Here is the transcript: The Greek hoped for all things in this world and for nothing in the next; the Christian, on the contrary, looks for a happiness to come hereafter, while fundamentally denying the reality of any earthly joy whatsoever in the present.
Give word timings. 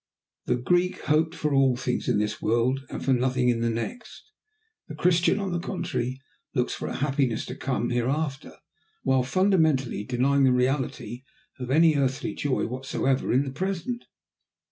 The 0.47 0.55
Greek 0.55 0.99
hoped 1.01 1.35
for 1.35 1.53
all 1.53 1.75
things 1.77 2.09
in 2.09 2.17
this 2.17 2.41
world 2.41 2.79
and 2.89 3.05
for 3.05 3.13
nothing 3.13 3.49
in 3.49 3.61
the 3.61 3.69
next; 3.69 4.31
the 4.87 4.95
Christian, 4.95 5.37
on 5.37 5.51
the 5.51 5.59
contrary, 5.59 6.19
looks 6.55 6.73
for 6.73 6.87
a 6.87 6.95
happiness 6.95 7.45
to 7.45 7.55
come 7.55 7.91
hereafter, 7.91 8.57
while 9.03 9.21
fundamentally 9.21 10.03
denying 10.03 10.43
the 10.45 10.51
reality 10.53 11.21
of 11.59 11.69
any 11.69 11.97
earthly 11.97 12.33
joy 12.33 12.65
whatsoever 12.65 13.31
in 13.31 13.43
the 13.43 13.51
present. 13.53 14.05